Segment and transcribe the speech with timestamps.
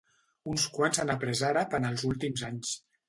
[0.53, 2.73] Uns quants han aprés l'àrab en els últims anys.